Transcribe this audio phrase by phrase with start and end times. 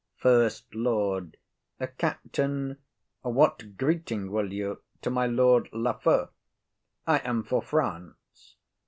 [0.17, 1.37] SECOND LORD.
[1.99, 2.77] Captain,
[3.21, 6.29] what greeting will you to my Lord Lafew?
[7.05, 8.55] I am for France.